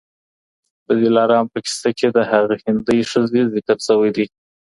[0.87, 4.25] د دلارام په کیسه کي د هغه هندۍ ښځې ذکر سوی دی